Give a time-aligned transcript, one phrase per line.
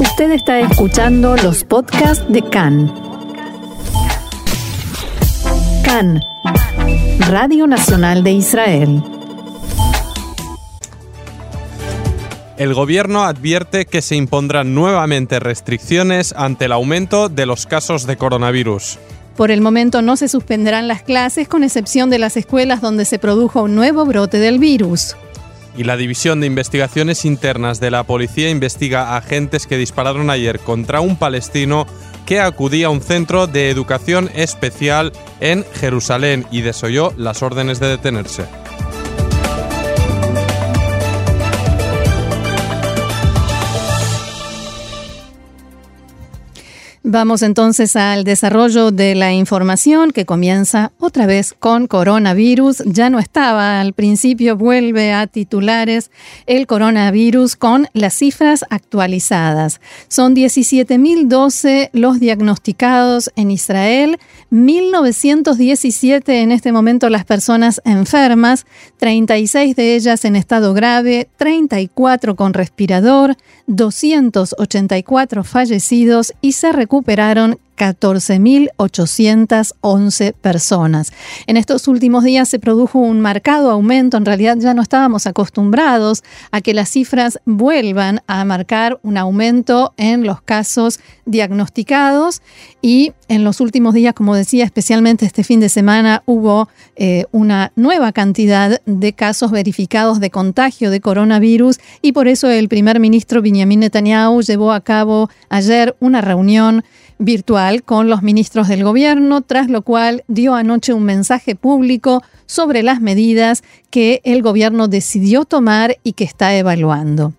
[0.00, 2.92] Usted está escuchando los podcasts de CAN.
[5.84, 6.20] CAN,
[7.28, 9.02] Radio Nacional de Israel.
[12.56, 18.16] El gobierno advierte que se impondrán nuevamente restricciones ante el aumento de los casos de
[18.16, 18.98] coronavirus.
[19.36, 23.18] Por el momento no se suspenderán las clases con excepción de las escuelas donde se
[23.18, 25.16] produjo un nuevo brote del virus.
[25.78, 31.00] Y la División de Investigaciones Internas de la Policía investiga agentes que dispararon ayer contra
[31.00, 31.86] un palestino
[32.26, 37.86] que acudía a un centro de educación especial en Jerusalén y desoyó las órdenes de
[37.86, 38.67] detenerse.
[47.04, 52.82] Vamos entonces al desarrollo de la información que comienza otra vez con coronavirus.
[52.86, 56.10] Ya no estaba al principio, vuelve a titulares
[56.46, 59.80] el coronavirus con las cifras actualizadas.
[60.08, 64.18] Son 17.012 los diagnosticados en Israel,
[64.50, 68.66] 1.917 en este momento las personas enfermas,
[68.98, 73.36] 36 de ellas en estado grave, 34 con respirador,
[73.68, 81.12] 284 fallecidos y se recuperaron 14.811 personas.
[81.46, 86.24] En estos últimos días se produjo un marcado aumento, en realidad ya no estábamos acostumbrados
[86.50, 92.40] a que las cifras vuelvan a marcar un aumento en los casos diagnosticados
[92.80, 97.72] y en los últimos días, como decía, especialmente este fin de semana, hubo eh, una
[97.74, 103.42] nueva cantidad de casos verificados de contagio de coronavirus y por eso el primer ministro
[103.42, 106.84] Benjamin Netanyahu llevó a cabo ayer una reunión
[107.18, 112.84] virtual con los ministros del gobierno, tras lo cual dio anoche un mensaje público sobre
[112.84, 117.34] las medidas que el gobierno decidió tomar y que está evaluando.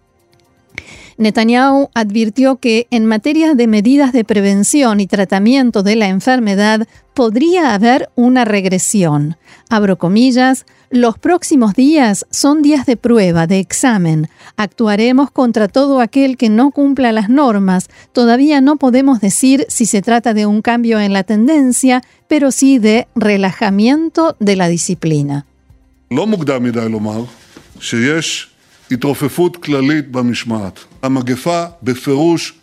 [1.19, 7.73] Netanyahu advirtió que en materia de medidas de prevención y tratamiento de la enfermedad podría
[7.73, 9.35] haber una regresión.
[9.69, 14.29] Abro comillas, los próximos días son días de prueba, de examen.
[14.55, 17.89] Actuaremos contra todo aquel que no cumpla las normas.
[18.13, 22.79] Todavía no podemos decir si se trata de un cambio en la tendencia, pero sí
[22.79, 25.45] de relajamiento de la disciplina.
[28.91, 30.79] התרופפות כללית במשמעת.
[31.03, 32.53] המגפה בפירוש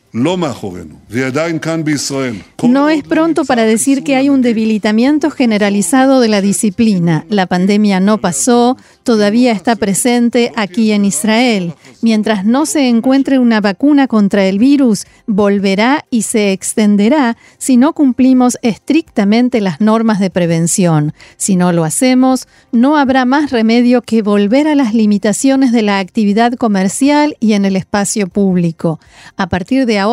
[2.62, 7.26] No es pronto para decir que hay un debilitamiento generalizado de la disciplina.
[7.28, 11.74] La pandemia no pasó, todavía está presente aquí en Israel.
[12.00, 17.92] Mientras no se encuentre una vacuna contra el virus, volverá y se extenderá si no
[17.92, 21.12] cumplimos estrictamente las normas de prevención.
[21.36, 25.98] Si no lo hacemos, no habrá más remedio que volver a las limitaciones de la
[25.98, 28.98] actividad comercial y en el espacio público.
[29.36, 30.05] A partir de ahora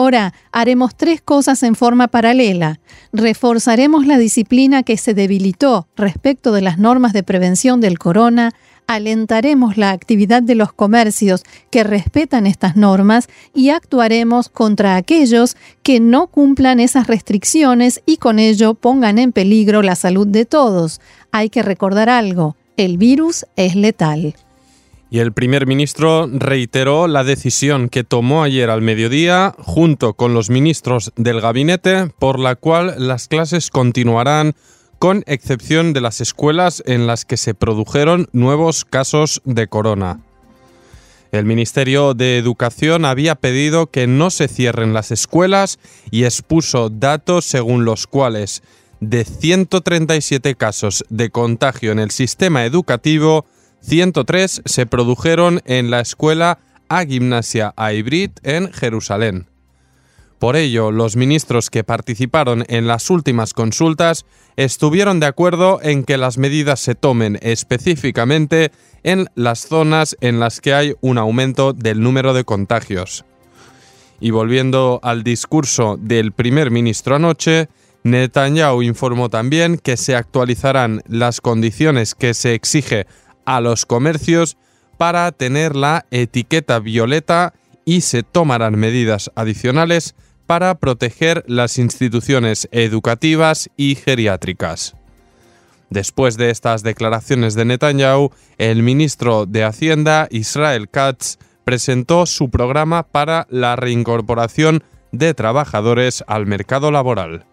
[0.52, 2.80] haremos tres cosas en forma paralela.
[3.12, 8.54] Reforzaremos la disciplina que se debilitó respecto de las normas de prevención del corona,
[8.88, 16.00] alentaremos la actividad de los comercios que respetan estas normas y actuaremos contra aquellos que
[16.00, 21.02] no cumplan esas restricciones y con ello pongan en peligro la salud de todos.
[21.32, 24.36] Hay que recordar algo, el virus es letal.
[25.14, 30.50] Y el primer ministro reiteró la decisión que tomó ayer al mediodía, junto con los
[30.50, 34.56] ministros del gabinete, por la cual las clases continuarán
[34.98, 40.20] con excepción de las escuelas en las que se produjeron nuevos casos de corona.
[41.32, 45.78] El Ministerio de Educación había pedido que no se cierren las escuelas
[46.10, 48.64] y expuso datos según los cuales
[49.00, 53.46] de 137 casos de contagio en el sistema educativo,
[53.84, 59.48] 103 se produjeron en la escuela A Gimnasia Aibrit en Jerusalén.
[60.40, 66.18] Por ello, los ministros que participaron en las últimas consultas estuvieron de acuerdo en que
[66.18, 68.72] las medidas se tomen específicamente
[69.04, 73.26] en las zonas en las que hay un aumento del número de contagios.
[74.20, 77.68] Y volviendo al discurso del primer ministro anoche,
[78.04, 83.08] Netanyahu informó también que se actualizarán las condiciones que se exige
[83.46, 84.58] a los comercios
[84.98, 87.54] para tener la etiqueta violeta
[87.86, 94.96] y se tomarán medidas adicionales para proteger las instituciones educativas y geriátricas.
[95.90, 103.04] Después de estas declaraciones de Netanyahu, el ministro de Hacienda, Israel Katz, presentó su programa
[103.04, 107.46] para la reincorporación de trabajadores al mercado laboral.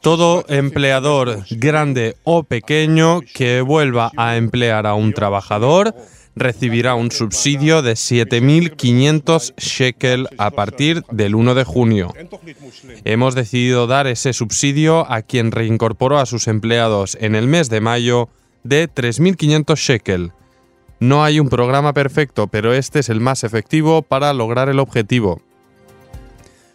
[0.00, 5.94] Todo empleador, grande o pequeño, que vuelva a emplear a un trabajador
[6.38, 12.14] recibirá un subsidio de 7.500 shekel a partir del 1 de junio.
[13.04, 17.80] Hemos decidido dar ese subsidio a quien reincorporó a sus empleados en el mes de
[17.80, 18.28] mayo
[18.62, 20.32] de 3.500 shekel.
[21.00, 25.40] No hay un programa perfecto, pero este es el más efectivo para lograr el objetivo.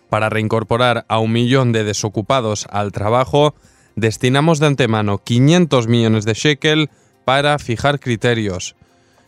[0.09, 3.53] Para reincorporar a un millón de desocupados al trabajo,
[3.95, 6.89] destinamos de antemano 500 millones de shekel
[7.25, 8.75] para fijar criterios.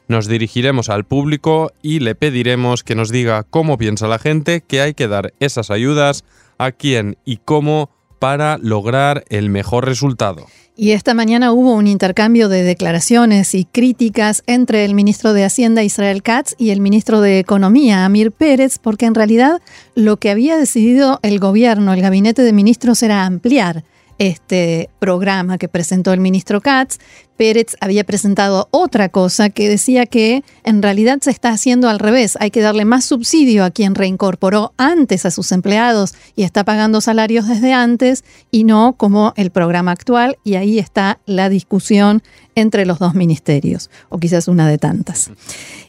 [0.07, 4.80] Nos dirigiremos al público y le pediremos que nos diga cómo piensa la gente que
[4.80, 6.24] hay que dar esas ayudas,
[6.57, 7.89] a quién y cómo
[8.19, 10.45] para lograr el mejor resultado.
[10.77, 15.83] Y esta mañana hubo un intercambio de declaraciones y críticas entre el ministro de Hacienda
[15.83, 19.62] Israel Katz y el ministro de Economía Amir Pérez, porque en realidad
[19.95, 23.86] lo que había decidido el gobierno, el gabinete de ministros, era ampliar
[24.18, 26.98] este programa que presentó el ministro Katz,
[27.38, 32.38] Pérez había presentado otra cosa que decía que en realidad se está haciendo al revés.
[32.40, 37.02] Hay que darle más subsidio a quien reincorporó antes a sus empleados y está pagando
[37.02, 40.38] salarios desde antes y no como el programa actual.
[40.44, 42.24] Y ahí está la discusión
[42.56, 45.30] entre los dos ministerios, o quizás una de tantas.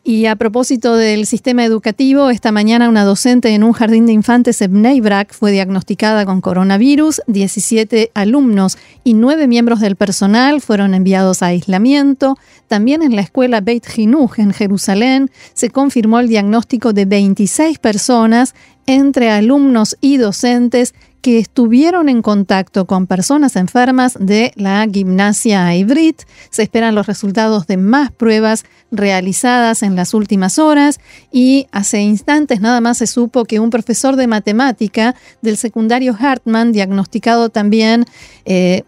[0.03, 4.61] Y a propósito del sistema educativo, esta mañana una docente en un jardín de infantes
[4.63, 7.23] en Bnei fue diagnosticada con coronavirus.
[7.27, 12.37] 17 alumnos y 9 miembros del personal fueron enviados aislamiento.
[12.69, 18.55] También en la escuela Beit Jinuj en Jerusalén se confirmó el diagnóstico de 26 personas
[18.87, 20.94] entre alumnos y docentes
[21.27, 26.23] que estuvieron en contacto con personas enfermas de la gimnasia Ivrit.
[26.50, 31.00] Se esperan los resultados de más pruebas realizadas en las últimas horas
[31.33, 36.71] y hace instantes nada más se supo que un profesor de matemática del secundario Hartman,
[36.71, 38.05] diagnosticado también
[38.44, 38.85] eh,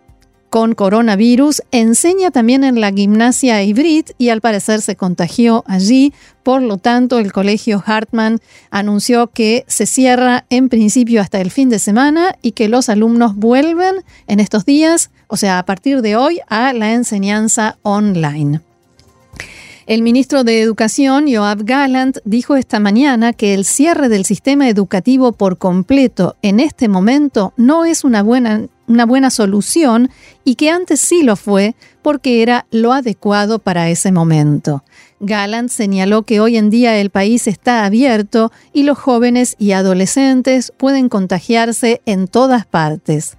[0.50, 6.12] con coronavirus, enseña también en la gimnasia Ibrit y al parecer se contagió allí.
[6.42, 8.38] Por lo tanto, el colegio Hartman
[8.70, 13.36] anunció que se cierra en principio hasta el fin de semana y que los alumnos
[13.36, 13.96] vuelven
[14.26, 18.60] en estos días, o sea, a partir de hoy, a la enseñanza online.
[19.88, 25.32] El ministro de Educación, Joab Gallant, dijo esta mañana que el cierre del sistema educativo
[25.32, 30.10] por completo en este momento no es una buena, una buena solución
[30.44, 34.82] y que antes sí lo fue porque era lo adecuado para ese momento.
[35.20, 40.72] Gallant señaló que hoy en día el país está abierto y los jóvenes y adolescentes
[40.76, 43.36] pueden contagiarse en todas partes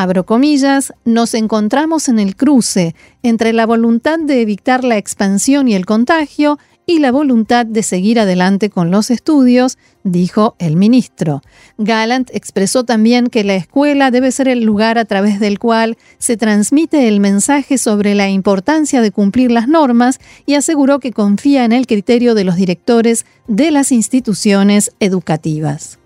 [0.00, 5.74] abro comillas, nos encontramos en el cruce entre la voluntad de evitar la expansión y
[5.74, 11.40] el contagio y la voluntad de seguir adelante con los estudios, dijo el ministro.
[11.78, 16.36] Gallant expresó también que la escuela debe ser el lugar a través del cual se
[16.36, 21.72] transmite el mensaje sobre la importancia de cumplir las normas y aseguró que confía en
[21.72, 25.98] el criterio de los directores de las instituciones educativas.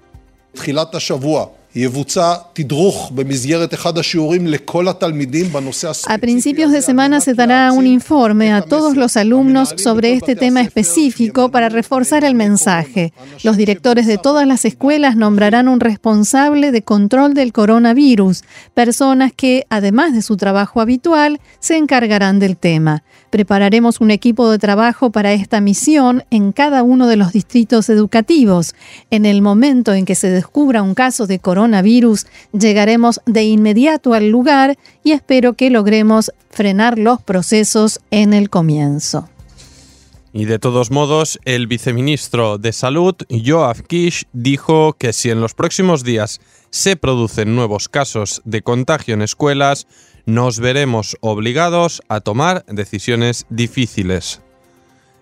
[6.08, 10.60] A principios de semana se dará un informe a todos los alumnos sobre este tema
[10.60, 13.12] específico para reforzar el mensaje.
[13.42, 19.66] Los directores de todas las escuelas nombrarán un responsable de control del coronavirus, personas que,
[19.68, 23.02] además de su trabajo habitual, se encargarán del tema.
[23.34, 28.76] Prepararemos un equipo de trabajo para esta misión en cada uno de los distritos educativos.
[29.10, 34.28] En el momento en que se descubra un caso de coronavirus, llegaremos de inmediato al
[34.28, 39.28] lugar y espero que logremos frenar los procesos en el comienzo.
[40.32, 45.54] Y de todos modos, el viceministro de Salud, Joaf Kish, dijo que si en los
[45.54, 49.88] próximos días se producen nuevos casos de contagio en escuelas,
[50.26, 54.40] nos veremos obligados a tomar decisiones difíciles.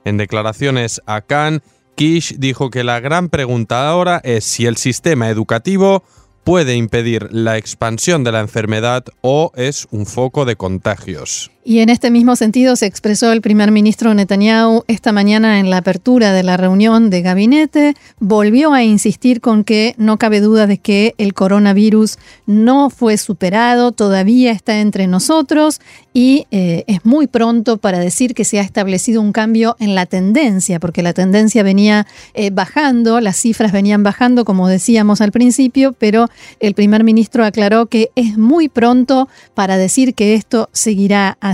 [0.05, 1.63] En declaraciones a Cannes,
[1.95, 6.03] Kish dijo que la gran pregunta ahora es si el sistema educativo
[6.45, 11.51] puede impedir la expansión de la enfermedad o es un foco de contagios.
[11.65, 15.77] Y en este mismo sentido se expresó el primer ministro Netanyahu esta mañana en la
[15.77, 17.95] apertura de la reunión de gabinete.
[18.19, 23.93] Volvió a insistir con que no cabe duda de que el coronavirus no fue superado,
[23.93, 25.81] todavía está entre nosotros
[26.13, 30.07] y eh, es muy pronto para decir que se ha establecido un cambio en la
[30.07, 35.95] tendencia, porque la tendencia venía eh, bajando, las cifras venían bajando, como decíamos al principio,
[35.97, 36.27] pero
[36.59, 41.52] el primer ministro aclaró que es muy pronto para decir que esto seguirá adelante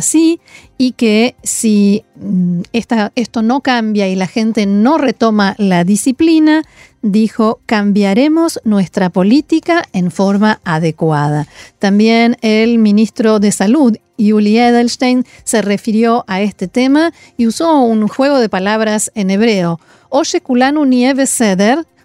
[0.78, 6.62] y que si mm, esta, esto no cambia y la gente no retoma la disciplina,
[7.02, 11.46] dijo, cambiaremos nuestra política en forma adecuada.
[11.78, 18.08] También el ministro de Salud, Yuli Edelstein, se refirió a este tema y usó un
[18.08, 19.80] juego de palabras en hebreo.
[20.08, 21.24] Oye kulanu nieve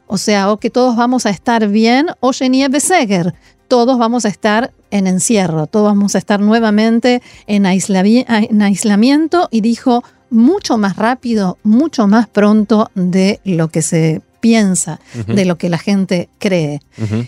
[0.07, 3.33] o sea, o que todos vamos a estar bien, oye nieve seger,
[3.67, 9.61] todos vamos a estar en encierro, todos vamos a estar nuevamente en, en aislamiento y
[9.61, 15.69] dijo mucho más rápido, mucho más pronto de lo que se piensa, de lo que
[15.69, 16.81] la gente cree.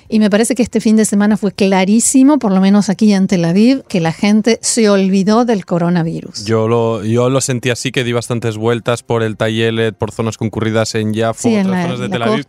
[0.10, 3.28] Y me parece que este fin de semana fue clarísimo, por lo menos aquí en
[3.28, 6.44] Tel Aviv, que la gente se olvidó del coronavirus.
[6.44, 10.36] Yo lo, yo lo sentí así, que di bastantes vueltas por el Tayelet, por zonas
[10.36, 12.46] concurridas en Jaffa, sí, otras zonas de Tel Aviv.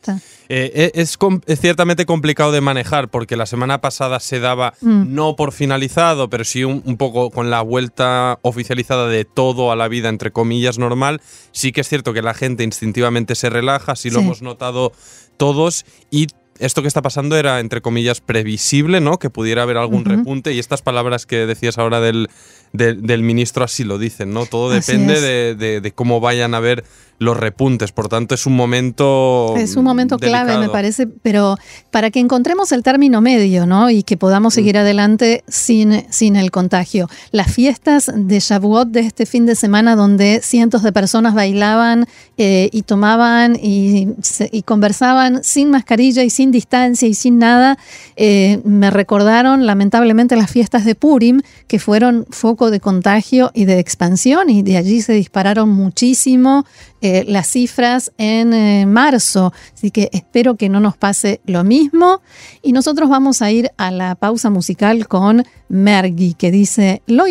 [0.49, 5.13] Eh, eh, es, es, ciertamente complicado de manejar porque la semana pasada se daba mm.
[5.13, 9.77] no por finalizado, pero sí un, un, poco con la vuelta oficializada de todo a
[9.77, 11.21] la vida, entre comillas, normal.
[11.51, 15.85] Sí que es cierto que la gente instintivamente se relaja, si lo hemos notado todos
[16.11, 19.19] y esto que está pasando era, entre comillas, previsible, ¿no?
[19.19, 22.29] Que pudiera haber algún repunte y estas palabras que decías ahora del,
[22.73, 24.47] del, ministro así lo dicen, ¿no?
[24.47, 26.85] Todo depende de, de, cómo vayan a ver
[27.19, 27.93] los repuntes.
[27.93, 29.55] Por tanto, es un momento.
[29.57, 31.57] Es un momento clave, me parece, pero
[31.91, 33.91] para que encontremos el término medio, ¿no?
[33.91, 34.57] Y que podamos mm.
[34.57, 37.09] seguir adelante sin, sin el contagio.
[37.31, 42.07] Las fiestas de Shavuot de este fin de semana, donde cientos de personas bailaban
[42.37, 44.09] eh, y tomaban y,
[44.53, 47.79] y, conversaban sin mascarilla y sin distancia y sin nada,
[48.17, 53.79] eh, me recordaron lamentablemente las fiestas de Purim, que fueron foco de contagio y de
[53.79, 56.67] expansión, y de allí se dispararon muchísimo
[57.03, 59.53] eh, las cifras en eh, marzo.
[59.75, 62.21] Así que espero que no nos pase lo mismo.
[62.63, 67.25] Y nosotros vamos a ir a la pausa musical con Mergi, que dice, Lo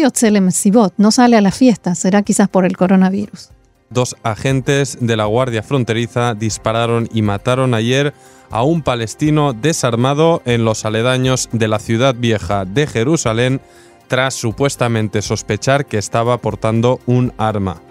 [0.52, 3.50] Sibot, no sale a la fiesta, será quizás por el coronavirus.
[3.90, 8.14] Dos agentes de la Guardia Fronteriza dispararon y mataron ayer
[8.50, 13.62] a un palestino desarmado en los aledaños de la ciudad vieja de Jerusalén
[14.08, 17.82] tras supuestamente sospechar que estaba portando un arma.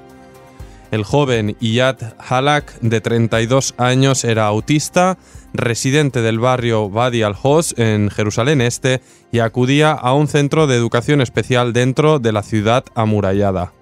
[0.95, 5.19] El joven Iyad Halak, de 32 años, era autista,
[5.53, 9.01] residente del barrio Badi al-Hos en Jerusalén Este
[9.33, 13.73] y acudía a un centro de educación especial dentro de la ciudad amurallada.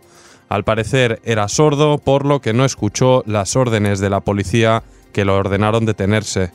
[0.48, 5.26] Al parecer era sordo, por lo que no escuchó las órdenes de la policía que
[5.26, 6.50] lo ordenaron detenerse.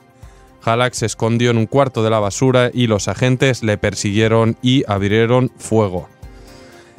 [0.63, 4.83] Halak se escondió en un cuarto de la basura y los agentes le persiguieron y
[4.87, 6.09] abrieron fuego.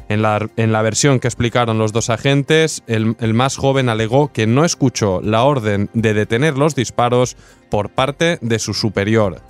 [0.09, 4.33] En la, en la, versión que explicaron los dos agentes, el, el, más joven alegó
[4.33, 7.37] que no escuchó la orden de detener los disparos
[7.71, 9.43] por parte de su superior.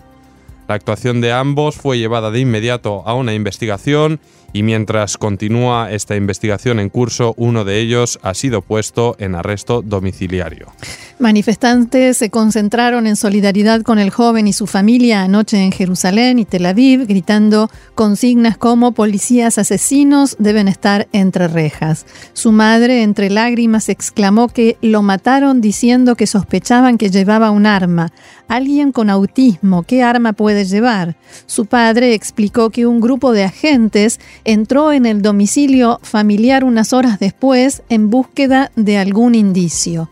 [0.66, 4.20] La actuación de ambos fue llevada de inmediato a una investigación
[4.52, 9.82] y mientras continúa esta investigación en curso, uno de ellos ha sido puesto en arresto
[9.82, 10.72] domiciliario.
[11.18, 16.44] Manifestantes se concentraron en solidaridad con el joven y su familia anoche en Jerusalén y
[16.44, 22.06] Tel Aviv, gritando consignas como policías asesinos deben estar entre rejas.
[22.32, 28.12] Su madre, entre lágrimas, exclamó que lo mataron diciendo que sospechaban que llevaba un arma.
[28.46, 31.16] Alguien con autismo, ¿qué arma puede llevar?
[31.46, 37.18] Su padre explicó que un grupo de agentes entró en el domicilio familiar unas horas
[37.18, 40.08] después en búsqueda de algún indicio.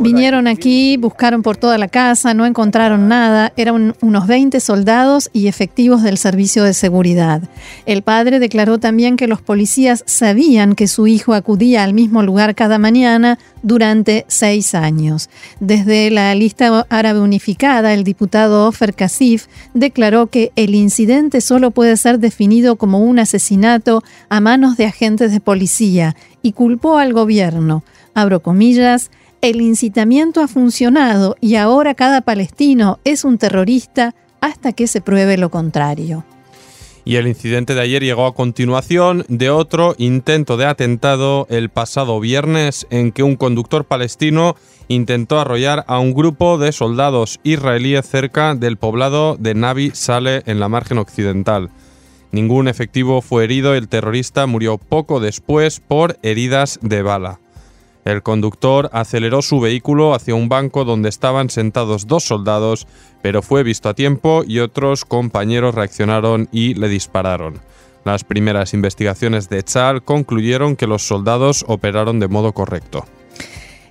[0.00, 3.52] Vinieron aquí, buscaron por toda la casa, no encontraron nada.
[3.56, 7.42] Eran unos 20 soldados y efectivos del servicio de seguridad.
[7.84, 12.54] El padre declaró también que los policías sabían que su hijo acudía al mismo lugar
[12.54, 15.28] cada mañana durante seis años.
[15.58, 21.96] Desde la lista árabe unificada, el diputado Ofer Kasif declaró que el incidente solo puede
[21.96, 27.82] ser definido como un asesinato a manos de agentes de policía y culpó al gobierno.
[28.14, 29.10] Abro comillas
[29.42, 35.36] el incitamiento ha funcionado y ahora cada palestino es un terrorista hasta que se pruebe
[35.36, 36.24] lo contrario.
[37.06, 42.18] Y el incidente de ayer llegó a continuación de otro intento de atentado el pasado
[42.18, 44.56] viernes en que un conductor palestino
[44.88, 50.58] intentó arrollar a un grupo de soldados israelíes cerca del poblado de Nabi Sale en
[50.58, 51.70] la margen occidental.
[52.32, 57.38] Ningún efectivo fue herido el terrorista murió poco después por heridas de bala.
[58.06, 62.86] El conductor aceleró su vehículo hacia un banco donde estaban sentados dos soldados,
[63.20, 67.58] pero fue visto a tiempo y otros compañeros reaccionaron y le dispararon.
[68.04, 73.04] Las primeras investigaciones de Tzal concluyeron que los soldados operaron de modo correcto.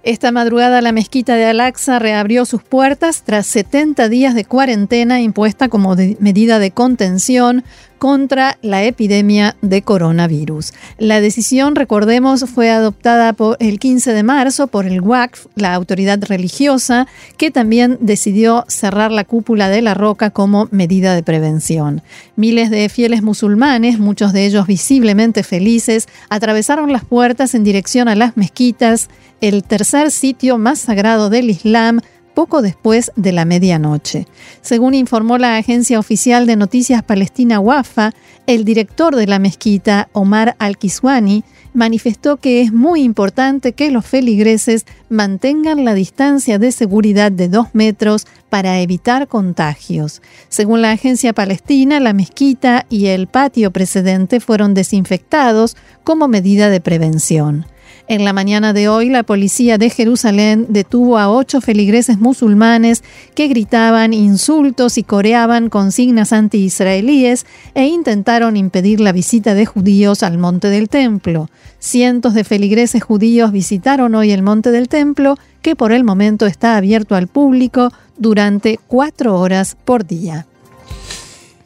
[0.03, 5.67] Esta madrugada la mezquita de Al-Aqsa reabrió sus puertas tras 70 días de cuarentena impuesta
[5.67, 7.65] como medida de contención
[8.05, 10.73] contra la epidemia de coronavirus.
[10.99, 17.07] La decisión, recordemos, fue adoptada el 15 de marzo por el WACF, la autoridad religiosa,
[17.37, 22.03] que también decidió cerrar la cúpula de la roca como medida de prevención.
[22.35, 28.13] Miles de fieles musulmanes, muchos de ellos visiblemente felices, atravesaron las puertas en dirección a
[28.13, 29.09] las mezquitas,
[29.41, 32.01] el tercer sitio más sagrado del Islam,
[32.35, 34.27] poco después de la medianoche.
[34.61, 38.13] Según informó la agencia oficial de noticias palestina WAFA,
[38.45, 44.85] el director de la mezquita, Omar Al-Kiswani, manifestó que es muy importante que los feligreses
[45.09, 50.21] mantengan la distancia de seguridad de dos metros para evitar contagios.
[50.49, 56.79] Según la agencia palestina, la mezquita y el patio precedente fueron desinfectados como medida de
[56.79, 57.65] prevención.
[58.07, 63.47] En la mañana de hoy, la policía de Jerusalén detuvo a ocho feligreses musulmanes que
[63.47, 70.69] gritaban insultos y coreaban consignas anti-israelíes e intentaron impedir la visita de judíos al Monte
[70.69, 71.49] del Templo.
[71.79, 76.77] Cientos de feligreses judíos visitaron hoy el Monte del Templo, que por el momento está
[76.77, 80.45] abierto al público durante cuatro horas por día.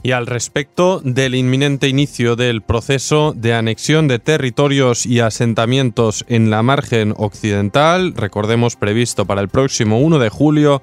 [0.01, 6.49] Y al respecto del inminente inicio del proceso de anexión de territorios y asentamientos en
[6.49, 10.81] la margen occidental, recordemos previsto para el próximo 1 de julio,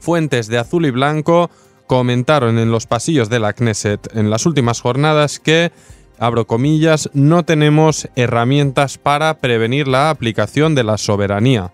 [0.00, 1.50] fuentes de azul y blanco
[1.86, 5.70] comentaron en los pasillos de la Knesset en las últimas jornadas que,
[6.18, 11.72] abro comillas, no tenemos herramientas para prevenir la aplicación de la soberanía.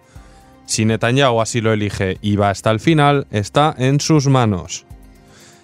[0.66, 4.86] Si Netanyahu así lo elige y va hasta el final, está en sus manos.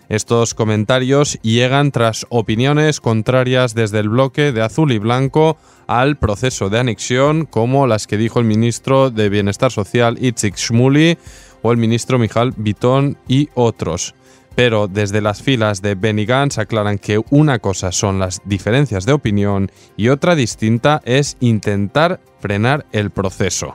[0.08, 5.56] Estos comentarios llegan tras opiniones contrarias desde el bloque de azul y blanco
[5.88, 11.18] al proceso de anexión, como las que dijo el ministro de Bienestar Social Itzik Shmuli
[11.62, 14.14] o el ministro Mijal Bitón y otros.
[14.54, 19.12] Pero desde las filas de Benny Gantz aclaran que una cosa son las diferencias de
[19.12, 23.74] opinión y otra distinta es intentar frenar el proceso.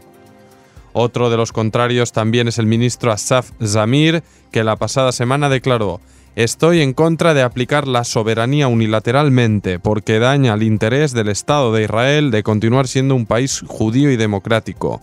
[0.93, 5.99] Otro de los contrarios también es el ministro Asaf Zamir, que la pasada semana declaró
[6.35, 11.83] Estoy en contra de aplicar la soberanía unilateralmente porque daña el interés del Estado de
[11.83, 15.01] Israel de continuar siendo un país judío y democrático.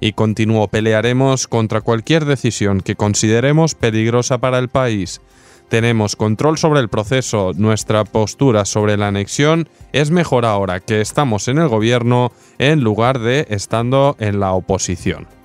[0.00, 5.22] Y continuó, pelearemos contra cualquier decisión que consideremos peligrosa para el país.
[5.70, 11.48] Tenemos control sobre el proceso, nuestra postura sobre la anexión es mejor ahora que estamos
[11.48, 15.39] en el gobierno en lugar de estando en la oposición.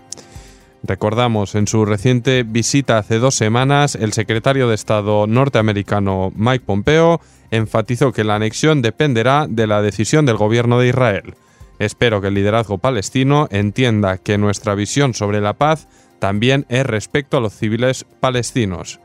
[0.88, 7.22] Recordamos, en su reciente visita hace dos semanas, el secretario de Estado norteamericano Mike Pompeo
[7.50, 11.34] enfatizó que la anexión dependerá de la decisión del gobierno de Israel.
[11.80, 15.88] Espero que el liderazgo palestino entienda que nuestra visión sobre la paz
[16.20, 19.00] también es respecto a los civiles palestinos.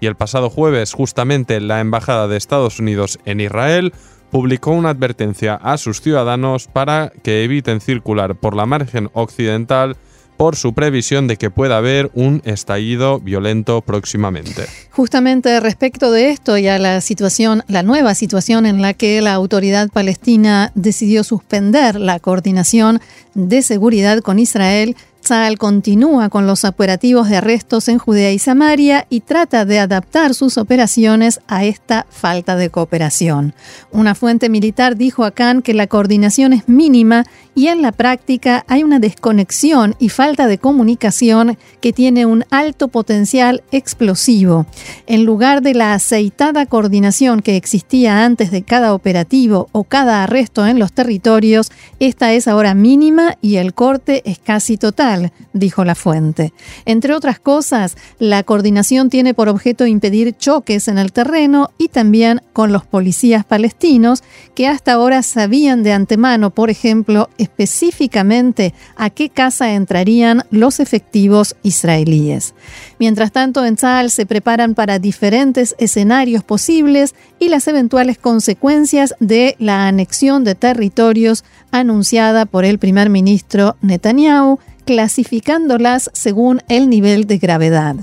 [0.00, 3.92] Y el pasado jueves, justamente la Embajada de Estados Unidos en Israel
[4.30, 9.96] publicó una advertencia a sus ciudadanos para que eviten circular por la margen occidental
[10.38, 14.66] por su previsión de que pueda haber un estallido violento próximamente.
[14.90, 19.34] Justamente respecto de esto y a la situación, la nueva situación en la que la
[19.34, 23.00] autoridad palestina decidió suspender la coordinación
[23.34, 29.06] de seguridad con Israel, Tzal continúa con los operativos de arrestos en Judea y Samaria
[29.10, 33.54] y trata de adaptar sus operaciones a esta falta de cooperación.
[33.90, 38.64] Una fuente militar dijo a Khan que la coordinación es mínima y en la práctica
[38.68, 44.66] hay una desconexión y falta de comunicación que tiene un alto potencial explosivo.
[45.06, 50.66] En lugar de la aceitada coordinación que existía antes de cada operativo o cada arresto
[50.66, 55.07] en los territorios, esta es ahora mínima y el corte es casi total,
[55.52, 56.52] dijo la fuente.
[56.84, 62.42] Entre otras cosas, la coordinación tiene por objeto impedir choques en el terreno y también
[62.52, 64.22] con los policías palestinos
[64.54, 71.56] que hasta ahora sabían de antemano, por ejemplo, específicamente a qué casa entrarían los efectivos
[71.62, 72.54] israelíes.
[72.98, 79.56] Mientras tanto, en Tzal se preparan para diferentes escenarios posibles y las eventuales consecuencias de
[79.58, 87.36] la anexión de territorios anunciada por el primer ministro Netanyahu, clasificándolas según el nivel de
[87.36, 87.96] gravedad.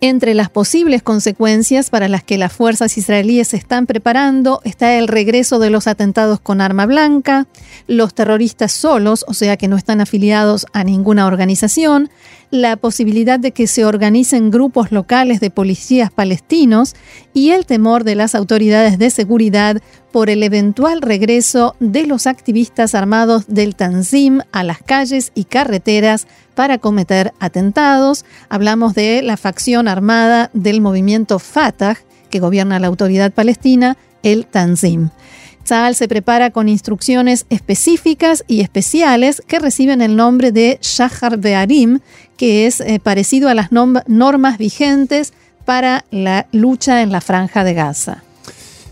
[0.00, 5.08] Entre las posibles consecuencias para las que las fuerzas israelíes se están preparando está el
[5.08, 7.48] regreso de los atentados con arma blanca,
[7.88, 12.10] los terroristas solos, o sea que no están afiliados a ninguna organización,
[12.52, 16.94] la posibilidad de que se organicen grupos locales de policías palestinos
[17.34, 19.82] y el temor de las autoridades de seguridad
[20.12, 26.28] por el eventual regreso de los activistas armados del Tanzim a las calles y carreteras
[26.58, 28.24] para cometer atentados.
[28.48, 31.98] Hablamos de la facción armada del movimiento Fatah,
[32.30, 35.10] que gobierna la autoridad palestina, el Tanzim.
[35.62, 42.00] Tzal se prepara con instrucciones específicas y especiales que reciben el nombre de Shahar Be'arim,
[42.36, 47.74] que es eh, parecido a las normas vigentes para la lucha en la franja de
[47.74, 48.24] Gaza.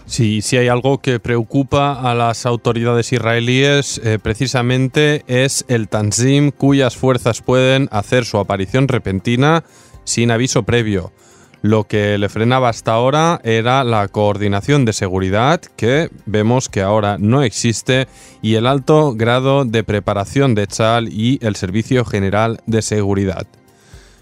[0.07, 6.53] Sí, si hay algo que preocupa a las autoridades israelíes eh, precisamente es el Tanzim
[6.53, 9.65] cuyas fuerzas pueden hacer su aparición repentina
[10.05, 11.13] sin aviso previo.
[11.61, 17.17] Lo que le frenaba hasta ahora era la coordinación de seguridad, que vemos que ahora
[17.19, 18.07] no existe,
[18.41, 23.49] y el alto grado de preparación de Chal y el Servicio General de Seguridad.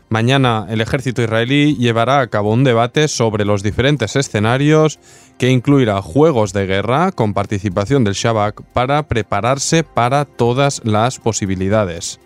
[0.09, 5.01] Mañana el ejército israelí llevará a cabo un debate sobre los diferentes escenarios
[5.38, 12.21] que incluirá juegos de guerra con participación del Shabak para prepararse para todas las posibilidades.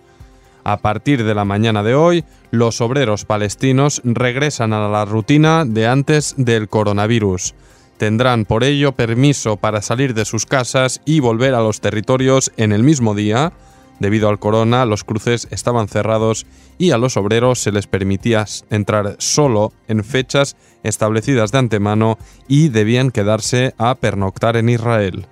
[0.64, 5.87] A partir de la mañana de hoy, los obreros palestinos regresan a la rutina de
[5.87, 7.55] antes del coronavirus.
[7.97, 12.73] Tendrán por ello permiso para salir de sus casas y volver a los territorios en
[12.73, 13.53] el mismo día.
[13.98, 16.46] Debido al corona, los cruces estaban cerrados
[16.78, 22.68] y a los obreros se les permitía entrar solo en fechas establecidas de antemano y
[22.68, 25.26] debían quedarse a pernoctar en Israel.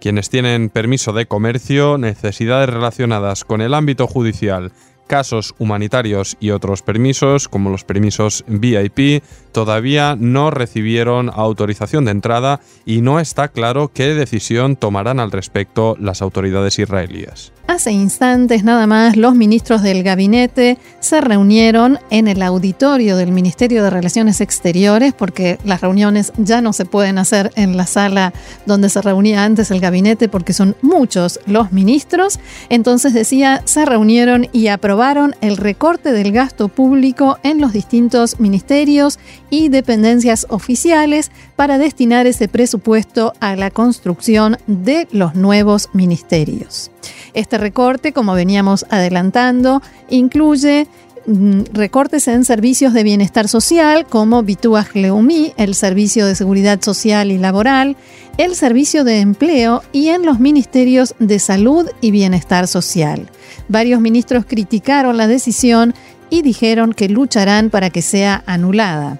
[0.00, 4.72] Quienes tienen permiso de comercio, necesidades relacionadas con el ámbito judicial,
[5.06, 12.60] casos humanitarios y otros permisos, como los permisos VIP, todavía no recibieron autorización de entrada
[12.84, 17.52] y no está claro qué decisión tomarán al respecto las autoridades israelíes.
[17.66, 23.82] Hace instantes nada más los ministros del gabinete se reunieron en el auditorio del Ministerio
[23.82, 28.34] de Relaciones Exteriores porque las reuniones ya no se pueden hacer en la sala
[28.66, 32.38] donde se reunía antes el gabinete porque son muchos los ministros.
[32.68, 34.93] Entonces decía, se reunieron y aprobaron
[35.40, 39.18] el recorte del gasto público en los distintos ministerios
[39.50, 46.92] y dependencias oficiales para destinar ese presupuesto a la construcción de los nuevos ministerios.
[47.34, 50.86] Este recorte, como veníamos adelantando, incluye
[51.26, 57.38] recortes en servicios de bienestar social como Bituaj Leumi, el Servicio de Seguridad Social y
[57.38, 57.96] Laboral,
[58.36, 63.28] el Servicio de Empleo y en los ministerios de Salud y Bienestar Social.
[63.68, 65.94] Varios ministros criticaron la decisión
[66.30, 69.18] y dijeron que lucharán para que sea anulada.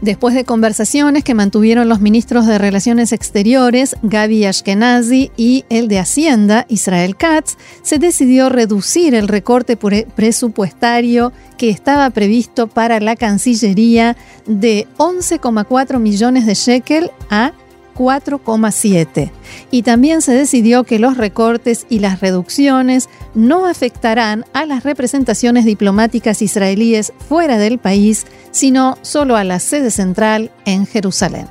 [0.00, 5.98] Después de conversaciones que mantuvieron los ministros de Relaciones Exteriores, Gaby Ashkenazi, y el de
[5.98, 14.16] Hacienda, Israel Katz, se decidió reducir el recorte presupuestario que estaba previsto para la Cancillería
[14.46, 17.52] de 11,4 millones de shekel a
[17.96, 19.30] 4,7.
[19.70, 25.64] Y también se decidió que los recortes y las reducciones no afectarán a las representaciones
[25.64, 31.46] diplomáticas israelíes fuera del país, sino solo a la sede central en Jerusalén.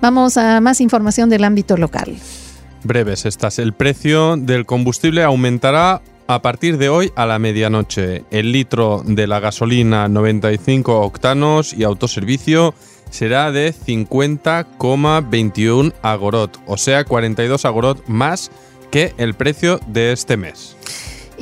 [0.00, 2.16] Vamos a más información del ámbito local.
[2.84, 3.58] Breves estas.
[3.58, 8.24] El precio del combustible aumentará a partir de hoy a la medianoche.
[8.30, 12.74] El litro de la gasolina 95 octanos y autoservicio
[13.12, 18.50] será de 50,21 agorot, o sea 42 agorot más
[18.90, 20.76] que el precio de este mes.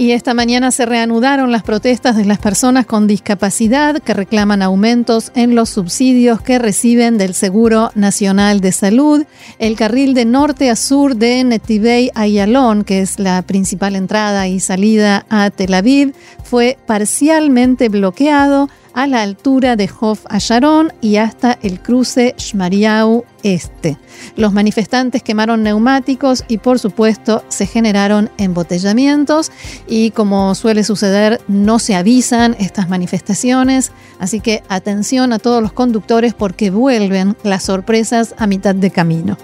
[0.00, 5.30] Y esta mañana se reanudaron las protestas de las personas con discapacidad que reclaman aumentos
[5.34, 9.26] en los subsidios que reciben del Seguro Nacional de Salud.
[9.58, 14.58] El carril de norte a sur de Netivei Ayalon, que es la principal entrada y
[14.60, 16.14] salida a Tel Aviv,
[16.50, 23.96] fue parcialmente bloqueado a la altura de Hof Asharon y hasta el cruce Shmariau Este.
[24.34, 29.52] Los manifestantes quemaron neumáticos y por supuesto se generaron embotellamientos
[29.86, 35.72] y como suele suceder no se avisan estas manifestaciones, así que atención a todos los
[35.72, 39.38] conductores porque vuelven las sorpresas a mitad de camino.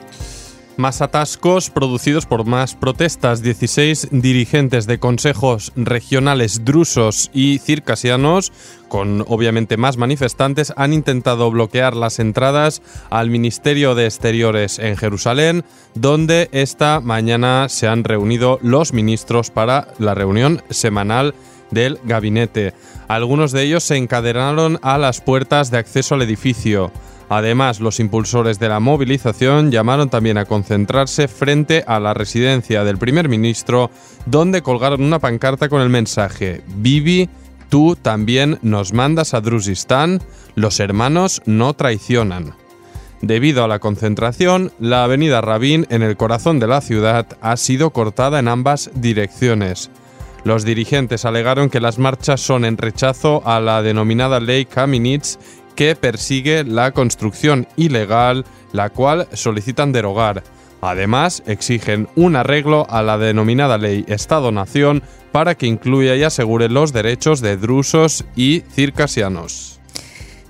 [0.77, 3.43] Más atascos producidos por más protestas.
[3.43, 8.53] 16 dirigentes de consejos regionales drusos y circasianos,
[8.89, 15.65] con obviamente más manifestantes, han intentado bloquear las entradas al Ministerio de Exteriores en Jerusalén,
[15.95, 21.35] donde esta mañana se han reunido los ministros para la reunión semanal
[21.71, 22.75] del gabinete.
[23.09, 26.93] Algunos de ellos se encadenaron a las puertas de acceso al edificio.
[27.29, 32.99] Además, los impulsores de la movilización llamaron también a concentrarse frente a la residencia del
[32.99, 33.91] primer ministro,
[34.27, 37.29] donde colgaron una pancarta con el mensaje Bibi,
[37.69, 40.23] tú también nos mandas a Druzistán,
[40.55, 42.55] los hermanos no traicionan.
[43.23, 47.91] Debido a la concentración, la avenida Rabin en el corazón de la ciudad ha sido
[47.91, 49.91] cortada en ambas direcciones.
[50.45, 55.39] Los dirigentes alegaron que las marchas son en rechazo a la denominada ley Kaminitz
[55.77, 60.43] que persigue la construcción ilegal, la cual solicitan derogar.
[60.81, 66.93] Además, exigen un arreglo a la denominada ley Estado-Nación para que incluya y asegure los
[66.93, 69.81] derechos de drusos y circasianos.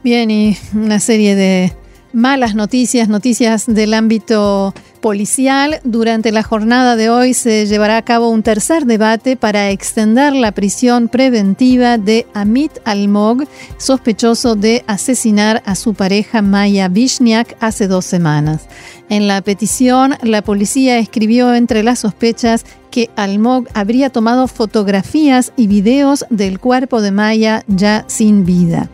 [0.03, 1.73] Bien, y una serie de
[2.13, 4.73] malas noticias, noticias del ámbito
[5.07, 5.79] policial.
[5.85, 10.51] Durante la jornada de hoy se llevará a cabo un tercer debate para extender la
[10.51, 13.47] prisión preventiva de Amit Almog,
[13.79, 18.67] sospechoso de asesinar a su pareja Maya Vishniak hace dos semanas.
[19.09, 25.67] En la petición, la policía escribió entre las sospechas que Almog habría tomado fotografías y
[25.67, 28.89] videos del cuerpo de Maya ya sin vida.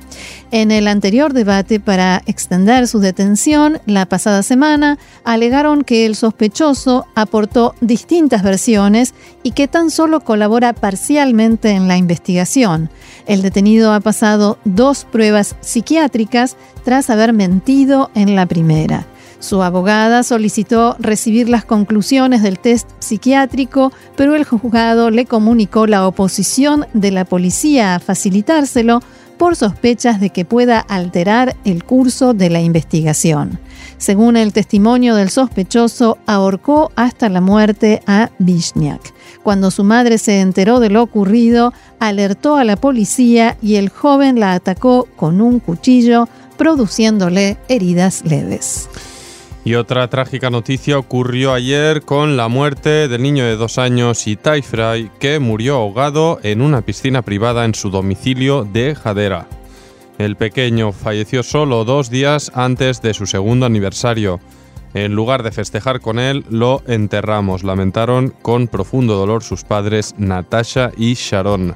[0.51, 7.07] En el anterior debate para extender su detención, la pasada semana, alegaron que el sospechoso
[7.15, 12.91] aportó distintas versiones y que tan solo colabora parcialmente en la investigación.
[13.27, 19.07] El detenido ha pasado dos pruebas psiquiátricas tras haber mentido en la primera.
[19.43, 26.07] Su abogada solicitó recibir las conclusiones del test psiquiátrico, pero el juzgado le comunicó la
[26.07, 29.01] oposición de la policía a facilitárselo
[29.39, 33.59] por sospechas de que pueda alterar el curso de la investigación.
[33.99, 39.13] Según el testimonio del sospechoso, ahorcó hasta la muerte a Vishniak.
[39.43, 44.39] Cuando su madre se enteró de lo ocurrido, alertó a la policía y el joven
[44.39, 48.89] la atacó con un cuchillo, produciéndole heridas leves.
[49.65, 54.63] Y otra trágica noticia ocurrió ayer con la muerte del niño de dos años Itai
[54.63, 59.47] Fry, que murió ahogado en una piscina privada en su domicilio de Jadera.
[60.19, 64.41] El pequeño falleció solo dos días antes de su segundo aniversario.
[64.95, 70.91] En lugar de festejar con él, lo enterramos, lamentaron con profundo dolor sus padres Natasha
[70.97, 71.75] y Sharon.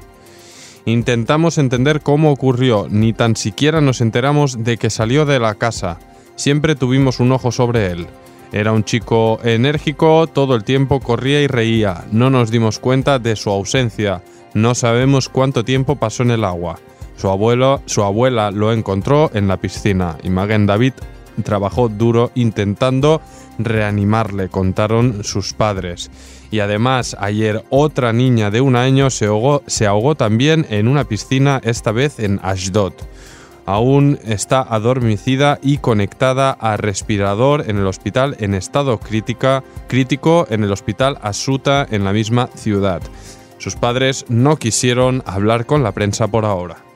[0.85, 5.99] Intentamos entender cómo ocurrió, ni tan siquiera nos enteramos de que salió de la casa.
[6.37, 8.07] Siempre tuvimos un ojo sobre él.
[8.51, 12.05] Era un chico enérgico, todo el tiempo corría y reía.
[12.11, 14.23] No nos dimos cuenta de su ausencia.
[14.53, 16.79] No sabemos cuánto tiempo pasó en el agua.
[17.17, 20.93] Su, abuelo, su abuela lo encontró en la piscina y Magen David
[21.43, 23.19] trabajó duro intentando
[23.57, 26.11] reanimarle, contaron sus padres.
[26.51, 31.05] Y además, ayer otra niña de un año se ahogó, se ahogó también en una
[31.05, 32.93] piscina, esta vez en Ashdod
[33.67, 40.63] aún está adormecida y conectada a respirador en el hospital en estado crítica, crítico en
[40.63, 43.01] el hospital Asuta en la misma ciudad.
[43.59, 46.86] Sus padres no quisieron hablar con la prensa por ahora.